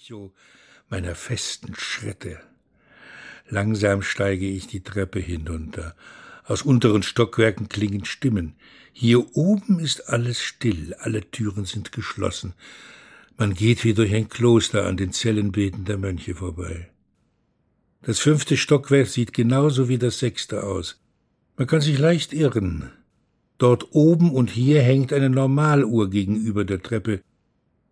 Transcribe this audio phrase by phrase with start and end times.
[0.00, 0.32] Echo
[0.88, 2.38] meiner festen Schritte.
[3.48, 5.94] Langsam steige ich die Treppe hinunter.
[6.44, 8.54] Aus unteren Stockwerken klingen Stimmen.
[8.92, 12.54] Hier oben ist alles still, alle Türen sind geschlossen.
[13.36, 16.90] Man geht wie durch ein Kloster an den Zellenbeeten der Mönche vorbei.
[18.02, 20.98] Das fünfte Stockwerk sieht genauso wie das sechste aus.
[21.58, 22.90] Man kann sich leicht irren.
[23.58, 27.20] Dort oben und hier hängt eine Normaluhr gegenüber der Treppe.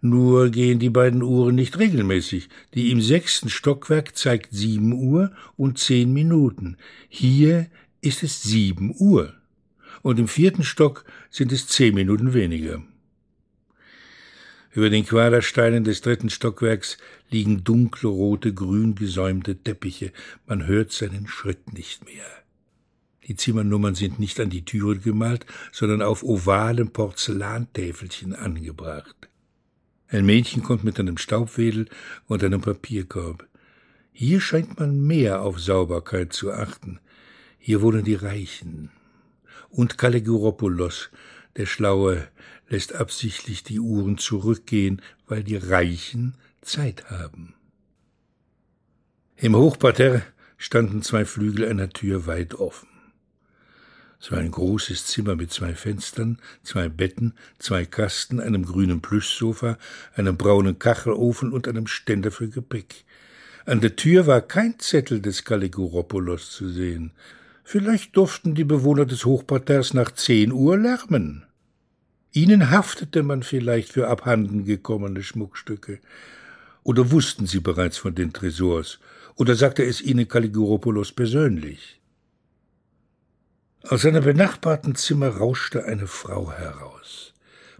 [0.00, 2.48] Nur gehen die beiden Uhren nicht regelmäßig.
[2.74, 6.76] Die im sechsten Stockwerk zeigt sieben Uhr und zehn Minuten.
[7.08, 7.66] Hier
[8.00, 9.34] ist es sieben Uhr.
[10.02, 12.82] Und im vierten Stock sind es zehn Minuten weniger.
[14.72, 16.96] Über den Quadersteinen des dritten Stockwerks
[17.28, 20.12] liegen dunkle, rote, grün gesäumte Teppiche.
[20.46, 22.24] Man hört seinen Schritt nicht mehr.
[23.26, 29.29] Die Zimmernummern sind nicht an die Türe gemalt, sondern auf ovalen Porzellantäfelchen angebracht.
[30.12, 31.88] Ein Mädchen kommt mit einem Staubwedel
[32.26, 33.46] und einem Papierkorb.
[34.12, 36.98] Hier scheint man mehr auf Sauberkeit zu achten.
[37.58, 38.90] Hier wohnen die Reichen.
[39.68, 41.10] Und Caligulopoulos,
[41.56, 42.26] der Schlaue,
[42.68, 47.54] lässt absichtlich die Uhren zurückgehen, weil die Reichen Zeit haben.
[49.36, 50.22] Im Hochparterre
[50.58, 52.89] standen zwei Flügel einer Tür weit offen.
[54.20, 59.78] Es war ein großes Zimmer mit zwei Fenstern, zwei Betten, zwei Kasten, einem grünen Plüschsofa,
[60.14, 63.04] einem braunen Kachelofen und einem Ständer für Gepäck.
[63.64, 67.12] An der Tür war kein Zettel des Caligulopoulos zu sehen.
[67.64, 71.46] Vielleicht durften die Bewohner des Hochparterres nach zehn Uhr lärmen.
[72.32, 75.98] Ihnen haftete man vielleicht für abhanden gekommene Schmuckstücke.
[76.82, 78.98] Oder wussten sie bereits von den Tresors?
[79.36, 81.99] Oder sagte es ihnen Caligulopoulos persönlich?
[83.82, 87.32] Aus einem benachbarten Zimmer rauschte eine Frau heraus,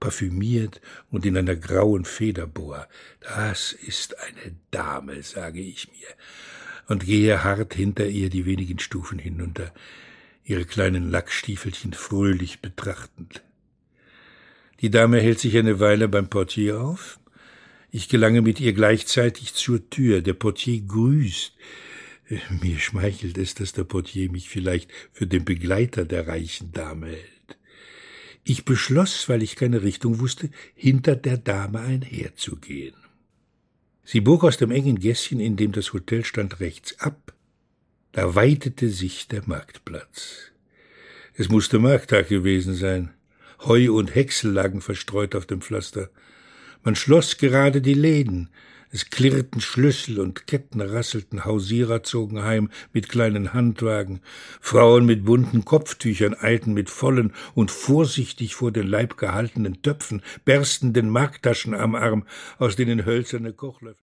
[0.00, 2.88] parfümiert und in einer grauen Federboa.
[3.20, 6.08] Das ist eine Dame, sage ich mir,
[6.88, 9.72] und gehe hart hinter ihr die wenigen Stufen hinunter,
[10.44, 13.42] ihre kleinen Lackstiefelchen fröhlich betrachtend.
[14.80, 17.20] Die Dame hält sich eine Weile beim Portier auf.
[17.90, 20.22] Ich gelange mit ihr gleichzeitig zur Tür.
[20.22, 21.52] Der Portier grüßt.
[22.28, 27.58] Mir schmeichelt es, dass der Portier mich vielleicht für den Begleiter der reichen Dame hält.
[28.44, 32.94] Ich beschloss, weil ich keine Richtung wusste, hinter der Dame einherzugehen.
[34.04, 37.32] Sie bog aus dem engen Gässchen, in dem das Hotel stand, rechts ab.
[38.10, 40.52] Da weitete sich der Marktplatz.
[41.34, 43.14] Es musste Markttag gewesen sein.
[43.60, 46.10] Heu und Häcksel lagen verstreut auf dem Pflaster.
[46.82, 48.50] Man schloss gerade die Läden.
[48.94, 54.20] Es klirrten Schlüssel und Ketten rasselten, Hausierer zogen heim mit kleinen Handwagen,
[54.60, 61.08] Frauen mit bunten Kopftüchern eilten mit vollen und vorsichtig vor den Leib gehaltenen Töpfen, berstenden
[61.08, 62.26] Marktaschen am Arm,
[62.58, 63.96] aus denen hölzerne Kochlöffel